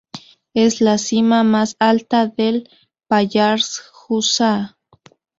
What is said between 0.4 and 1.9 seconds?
Es la cima más